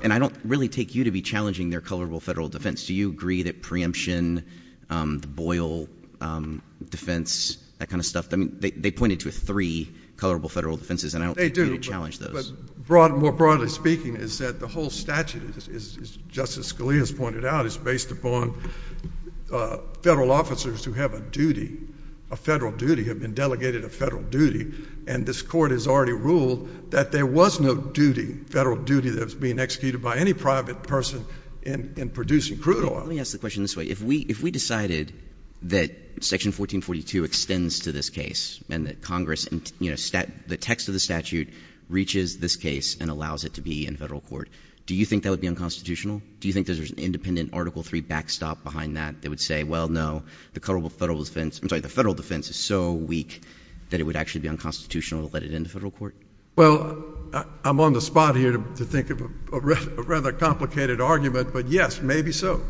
[0.02, 2.86] And I don't really take you to be challenging their colorable federal defense.
[2.86, 4.44] Do you agree that preemption,
[4.88, 5.88] um, the Boyle
[6.20, 11.14] um, defense, that kind of stuff, I mean, they pointed to three colorable federal defenses,
[11.14, 12.50] and I don't think you to challenge those.
[12.50, 17.66] But more broadly speaking, is that the whole statute, as Justice Scalia has pointed out,
[17.66, 18.70] is based upon
[19.52, 21.76] uh, federal officers who have a duty,
[22.30, 24.72] a federal duty, have been delegated a federal duty,
[25.06, 29.34] and this Court has already ruled that there was no duty, federal duty, that was
[29.34, 31.24] being executed by any private person
[31.62, 32.98] in producing crude oil.
[32.98, 33.84] Let me ask the question this way.
[33.84, 35.12] If we decided
[35.62, 35.90] that
[36.20, 39.48] Section 1442 extends to this case, and that Congress,
[39.80, 39.96] you know,
[40.46, 41.48] the text of the statute
[41.88, 44.48] reaches this case and allows it to be in federal court,
[44.86, 46.22] do you think that would be unconstitutional?
[46.38, 49.88] Do you think there's an independent Article III backstop behind that that would say, well,
[49.88, 53.42] no, the federal defense, I'm sorry, the federal defense is so weak
[53.90, 56.14] that it would actually be unconstitutional to let it into federal court?
[56.56, 57.04] Well,
[57.64, 62.32] I'm on the spot here to think of a rather complicated argument, but yes, maybe
[62.32, 62.62] so.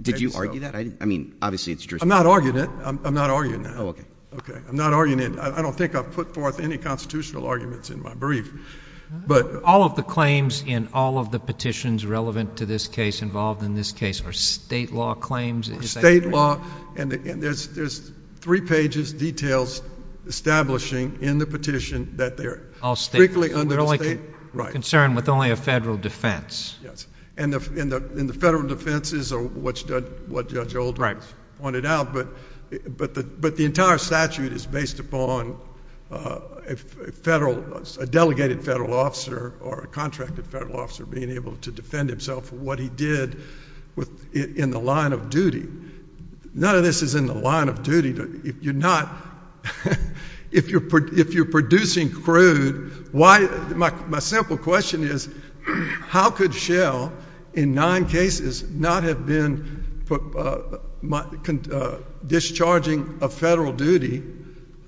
[0.00, 0.74] Did you argue that?
[0.74, 2.10] I mean, obviously it's jurisdiction.
[2.10, 2.70] I'm not arguing it.
[2.82, 3.76] I'm not arguing that.
[3.76, 4.04] Oh, okay.
[4.34, 4.58] Okay.
[4.68, 5.38] I'm not arguing it.
[5.38, 8.50] I don't think I've put forth any constitutional arguments in my brief.
[9.10, 13.62] But all of the claims in all of the petitions relevant to this case, involved
[13.62, 15.70] in this case, are state law claims?
[15.90, 16.60] State law,
[16.96, 18.10] and there's
[18.40, 19.82] three pages, details,
[20.26, 22.62] establishing in the petition that they're
[22.94, 24.20] strictly under the state.
[24.54, 26.76] We're only concerned with only a federal defense.
[26.82, 27.06] Yes.
[27.36, 31.20] And the federal defenses are what Judge Oldham
[31.58, 35.58] pointed out, but the entire statute is based upon
[36.10, 41.70] uh, a federal, a delegated federal officer or a contracted federal officer being able to
[41.70, 43.40] defend himself for what he did
[44.34, 45.66] in the line of duty.
[46.54, 48.10] None of this is in the line of duty.
[48.44, 49.08] If you're not,
[50.52, 53.40] if you're producing crude, why,
[53.74, 55.28] my simple question is,
[56.08, 57.12] how could Shell,
[57.54, 60.78] in nine cases, not have been uh,
[61.72, 61.96] uh,
[62.26, 64.22] discharging a federal duty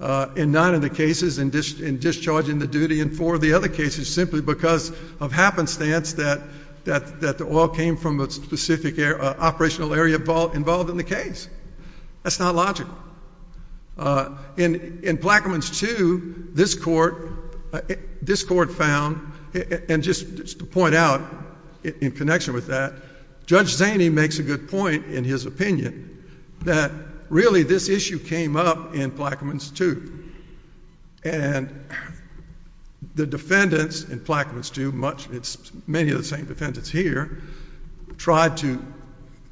[0.00, 3.68] uh, in nine of the cases and discharging the duty in four of the other
[3.68, 6.40] cases simply because of happenstance that
[6.84, 11.48] the oil came from a specific operational area involved in the case?
[12.22, 12.94] That's not logical.
[13.96, 17.30] In Plaquemines 2, this court
[17.72, 17.80] uh
[18.22, 19.32] this court found,
[19.88, 21.20] and just to point out
[21.82, 22.94] in connection with that,
[23.46, 26.24] Judge Zainey makes a good point in his opinion
[26.62, 26.90] that
[27.28, 30.24] really this issue came up in Plaquemines 2.
[31.24, 31.84] And
[33.14, 34.92] the defendants in Plaquemines 2,
[35.86, 37.42] many of the same defendants here,
[38.16, 38.82] tried to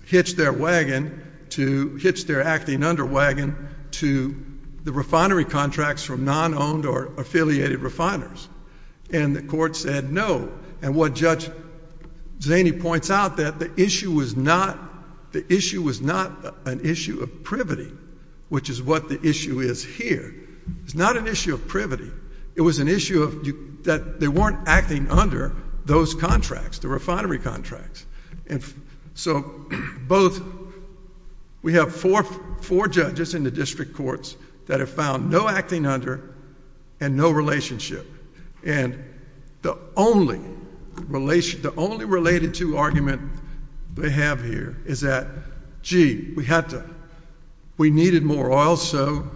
[0.06, 4.34] hitch their wagon, to hitch their acting under wagon to
[4.84, 8.48] the refinery contracts from non-owned or affiliated refiners.
[9.12, 10.52] And the court said no.
[10.80, 11.50] And what Judge
[12.40, 14.78] Zainey points out, that the issue was not
[15.34, 17.92] an issue of privity,
[18.48, 20.34] which is what the issue is here.
[20.84, 22.10] It's not an issue of privity.
[22.54, 28.04] It was an issue that they weren't acting under those contracts, the refinery contracts.
[28.46, 28.62] And
[29.14, 29.42] so
[30.06, 30.40] both,
[31.62, 34.36] we have four judges in the district courts
[34.66, 36.34] that have found no acting under
[37.00, 38.06] and no relationship.
[38.64, 39.02] And
[39.62, 40.40] the only
[40.96, 43.22] related to argument
[43.94, 45.26] they have here is that,
[45.82, 46.84] gee, we had to,
[47.76, 49.30] we needed more oil, so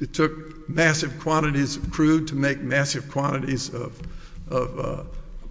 [0.00, 4.00] it took massive quantities of crude to make massive quantities of
[4.50, 5.04] uh,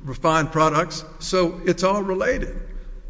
[0.04, 1.04] refined products.
[1.20, 2.56] So it's all related.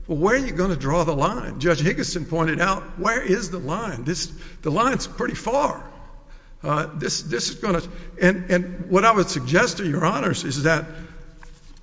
[0.07, 1.59] Where are you going to draw the line?
[1.59, 4.03] Judge Higginson pointed out, where is the line?
[4.03, 5.83] The line's pretty far.
[6.61, 7.89] Uh, this is going to,
[8.21, 10.85] and what I would suggest to your honors is that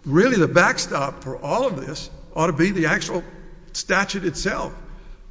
[0.04, 3.22] really the backstop for all of this ought to be the actual
[3.72, 4.74] statute itself.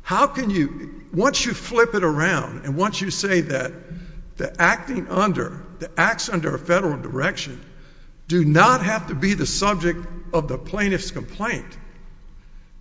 [0.02, 3.72] How can you, once you flip it around and once you say that
[4.38, 7.64] the acting under, the acts under a federal direction
[8.28, 11.66] do not have to be the subject of the plaintiff's complaint,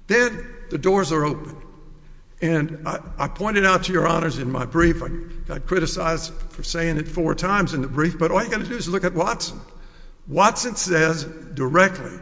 [0.08, 1.56] then the doors are open.
[2.40, 6.98] And I pointed out to your honors in my brief, I got criticized for saying
[6.98, 9.14] it four times in the brief, but all you got to do is look at
[9.14, 9.60] Watson.
[10.28, 12.16] Watson says directly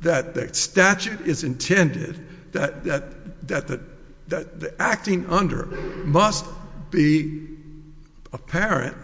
[0.00, 6.44] that the statute is intended, that the acting under must
[6.90, 7.48] be
[8.32, 8.96] apparent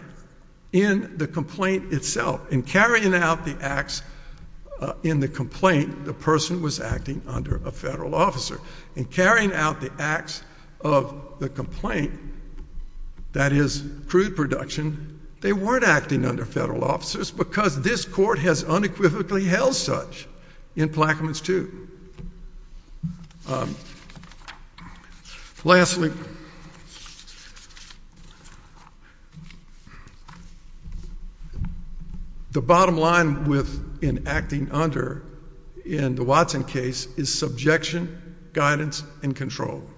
[0.73, 2.53] in the complaint itself.
[2.53, 4.03] In carrying out the acts
[4.81, 8.59] Uh, in the complaint, the person was acting under a federal officer.
[8.97, 10.43] In carrying out the acts
[10.81, 12.13] of the complaint,
[13.33, 19.45] that is crude production, they weren't acting under federal officers because this court has unequivocally
[19.45, 20.27] held such
[20.75, 21.89] in Plaquemines 2.
[23.49, 23.77] Um,
[25.63, 26.11] lastly,
[32.51, 35.23] the bottom line with in acting under
[35.85, 39.89] in the Watson case is subjection, guidance, and control.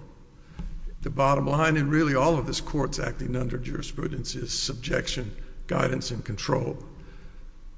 [1.01, 5.35] The bottom line in really all of this court's acting under jurisprudence is subjection,
[5.67, 6.77] guidance, and control.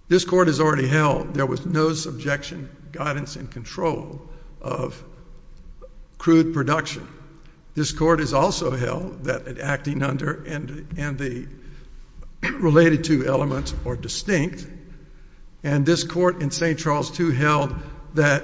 [0.08, 4.30] This court has already held there was no subjection, guidance, and control
[4.62, 5.04] of
[6.18, 7.08] crude production.
[7.74, 11.48] This court has also held that acting under and the
[12.42, 14.66] related to elements are distinct.
[15.64, 16.78] And this court in St.
[16.78, 17.76] Charles II held
[18.14, 18.44] that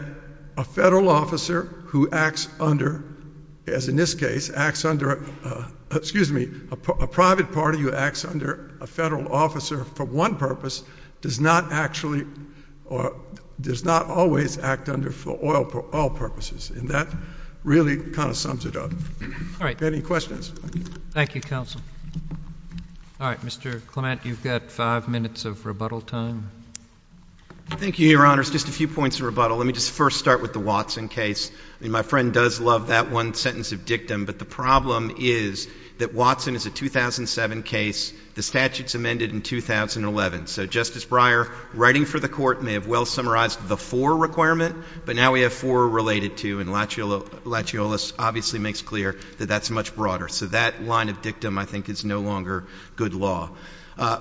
[0.58, 3.04] a federal officer who acts under,
[3.68, 8.72] as in this case, acts under, uh, excuse me, a private party who acts under
[8.82, 10.84] a federal officer for one purpose
[11.22, 12.26] does not actually
[12.86, 13.16] or
[13.60, 15.34] does not always act under for
[15.94, 16.72] all purposes.
[16.72, 17.08] And that
[17.64, 18.92] really kind of sums it up.
[18.92, 19.80] All right.
[19.82, 20.50] Any questions?
[21.12, 21.82] Thank you, counsel.
[23.22, 23.86] All right, Mr.
[23.86, 26.49] Clement, you've got five minutes of rebuttal time.
[27.70, 28.51] Thank you, Your Honors.
[28.51, 29.57] Just a few points of rebuttal.
[29.57, 31.49] Let me just first start with the Watson case.
[31.80, 35.68] I mean, my friend does love that one sentence of dictum, but the problem is
[35.97, 38.14] that Watson is a 2007 case.
[38.36, 40.47] The statute's amended in 2011.
[40.47, 45.16] So Justice Breyer, writing for the court, may have well summarized the four requirement, but
[45.16, 50.28] now we have four related to, and Latiolais obviously makes clear that that's much broader.
[50.28, 53.51] So that line of dictum, I think, is no longer good law.
[53.97, 54.20] Uh,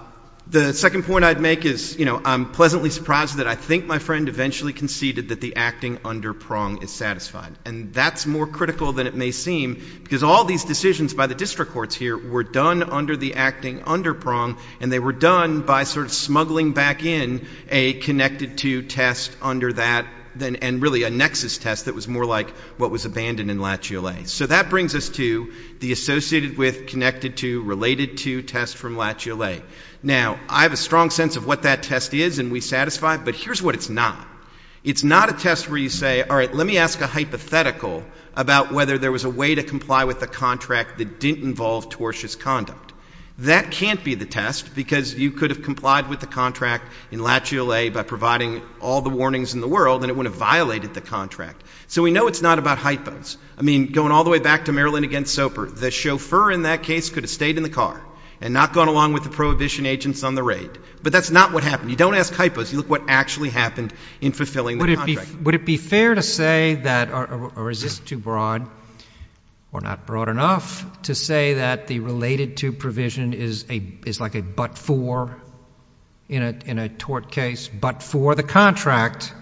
[0.51, 4.01] The second point I'd make is, you know, I'm pleasantly surprised that I think my
[4.01, 7.53] friend eventually conceded that the acting under prong is satisfied.
[7.65, 11.71] And that's more critical than it may seem, because all these decisions by the district
[11.71, 16.07] courts here were done under the acting under prong, and they were done by sort
[16.07, 20.05] of smuggling back in a connected to test under that,
[20.43, 24.29] and really a nexus test that was more like what was abandoned in Latiolais.
[24.29, 29.63] So that brings us to the associated with, connected to, related to test from Latiolais.
[30.03, 33.35] Now, I have a strong sense of what that test is, and we satisfy but
[33.35, 34.27] here's what it's not.
[34.83, 38.03] It's not a test where you say, all right, let me ask a hypothetical
[38.35, 42.39] about whether there was a way to comply with the contract that didn't involve tortious
[42.39, 42.90] conduct.
[43.41, 47.91] That can't be the test, because you could have complied with the contract in Latiolais
[47.91, 51.63] by providing all the warnings in the world, and it wouldn't have violated the contract.
[51.89, 53.39] So we know it's not about hypos.
[53.57, 56.83] I mean, going all the way back to Maryland against Soper, the chauffeur in that
[56.83, 58.03] case could have stayed in the car
[58.43, 60.71] and not gone along with the prohibition agents on the raid.
[61.03, 61.91] But that's not what happened.
[61.91, 62.73] You don't ask hypos.
[62.73, 65.35] You look what actually happened in fulfilling the contract.
[65.43, 68.69] Would it be fair to say that, or is this too broad,
[69.73, 74.35] or not broad enough, to say that the related to provision is a is like
[74.35, 75.41] a but-for
[76.29, 77.69] in a in a tort case?
[77.69, 79.33] But for the contract,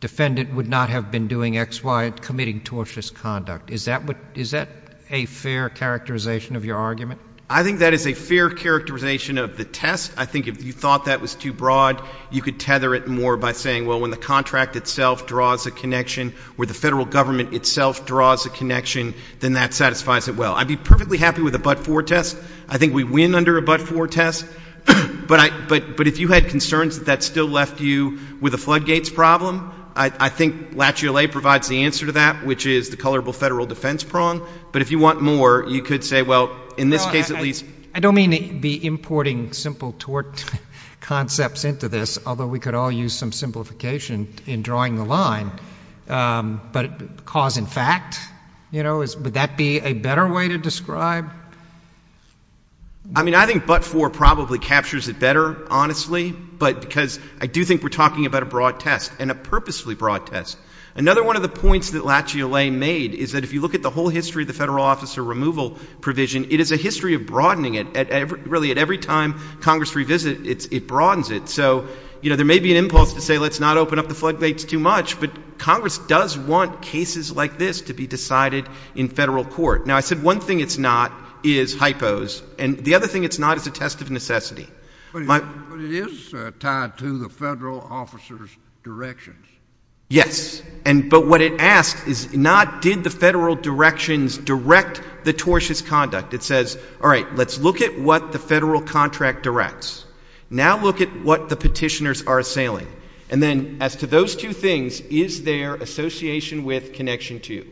[0.00, 3.70] defendant would not have been doing X, Y, committing tortious conduct.
[3.70, 4.68] Is that what is that
[5.10, 7.20] a fair characterization of your argument?
[7.52, 10.12] I think that is a fair characterization of the test.
[10.16, 13.50] I think if you thought that was too broad, you could tether it more by
[13.50, 18.46] saying, well, when the contract itself draws a connection, where the federal government itself draws
[18.46, 20.54] a connection, then that satisfies it well.
[20.54, 22.38] I'd be perfectly happy with a but-for test.
[22.68, 24.46] I think we win under a but-for test.
[25.26, 30.28] But if you had concerns that that still left you with a floodgates problem, I
[30.28, 34.46] think Latiolais provides the answer to that, which is the colorable federal defense prong.
[34.72, 37.64] But if you want more, you could say, well, in this case at least.
[37.94, 40.44] I don't mean to be importing simple tort
[41.00, 45.50] concepts into this, although we could all use some simplification in drawing the line.
[46.08, 48.18] Um, but cause in fact,
[48.70, 51.30] you know, would that be a better way to describe?
[53.14, 57.82] I mean, I think but-for probably captures it better, honestly, but because I do think
[57.82, 60.58] we're talking about a broad test and a purposefully broad test.
[60.94, 63.90] Another one of the points that Latiolais made is that if you look at the
[63.90, 67.86] whole history of the federal officer removal provision, it is a history of broadening it.
[68.46, 71.48] Really, at every time Congress revisits it, it broadens it.
[71.48, 71.88] So,
[72.22, 74.64] you know, there may be an impulse to say let's not open up the floodgates
[74.64, 79.86] too much, but Congress does want cases like this to be decided in federal court.
[79.86, 81.12] Now, I said one thing it's not
[81.44, 84.66] is hypos, and the other thing it's not is a test of necessity.
[85.12, 88.50] But it is uh, tied to the federal officer's
[88.84, 89.46] directions.
[90.10, 96.34] Yes, but what it asks is not did the federal directions direct the tortious conduct.
[96.34, 100.04] It says, all right, let's look at what the federal contract directs.
[100.50, 102.88] Now look at what the petitioners are assailing.
[103.30, 107.64] And then as to those two things, is there association with connection to?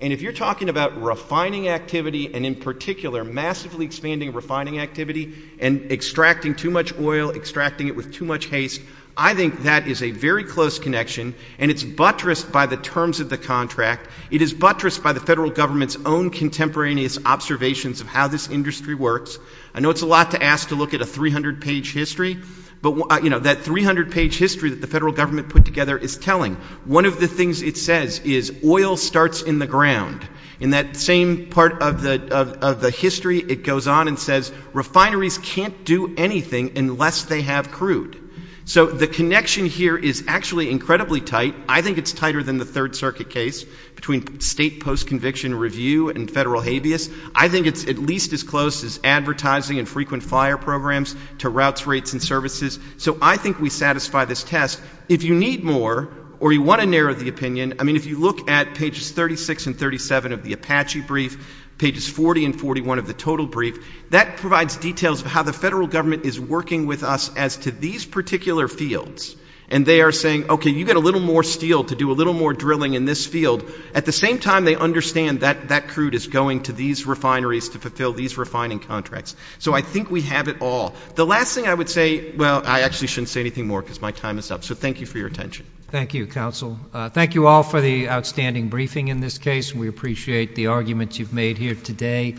[0.00, 5.92] And if you're talking about refining activity, and in particular massively expanding refining activity and
[5.92, 8.82] extracting too much oil, extracting it with too much haste,
[9.16, 13.30] I think that is a very close connection, and it's buttressed by the terms of
[13.30, 14.08] the contract.
[14.30, 19.38] It is buttressed by the federal government's own contemporaneous observations of how this industry works.
[19.72, 22.38] I know it's a lot to ask to look at a 300-page history,
[22.82, 26.56] but, uh, you know, that 300-page history that the federal government put together is telling.
[26.84, 30.26] One of the things it says is oil starts in the ground.
[30.58, 36.14] In that same part of the history, it goes on and says refineries can't do
[36.16, 38.23] anything unless they have crude.
[38.66, 41.54] So the connection here is actually incredibly tight.
[41.68, 46.62] I think it's tighter than the Third Circuit case between state post-conviction review and federal
[46.62, 47.10] habeas.
[47.34, 51.86] I think it's at least as close as advertising and frequent flyer programs to routes,
[51.86, 52.78] rates, and services.
[52.96, 54.80] So I think we satisfy this test.
[55.10, 56.08] If you need more
[56.40, 59.66] or you want to narrow the opinion, I mean, if you look at pages 36
[59.66, 64.36] and 37 of the Apache brief, pages 40 and 41 of the total brief, that
[64.36, 68.68] provides details of how the federal government is working with us as to these particular
[68.68, 69.36] fields.
[69.68, 72.34] And they are saying, okay, you get a little more steel to do a little
[72.34, 73.70] more drilling in this field.
[73.94, 77.78] At the same time, they understand that that crude is going to these refineries to
[77.78, 79.34] fulfill these refining contracts.
[79.58, 80.94] So I think we have it all.
[81.14, 84.12] The last thing I would say, well, I actually shouldn't say anything more because my
[84.12, 84.64] time is up.
[84.64, 85.66] So thank you for your attention.
[85.94, 86.76] Thank you, counsel.
[86.92, 89.72] Uh, thank you all for the outstanding briefing in this case.
[89.72, 92.34] We appreciate the arguments you've made here today.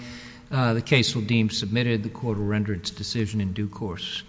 [0.52, 2.04] Uh, the case will deem submitted.
[2.04, 4.24] The court will render its decision in due course.